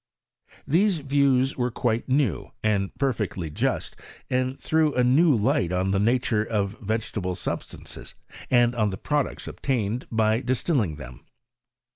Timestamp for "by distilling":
10.11-10.95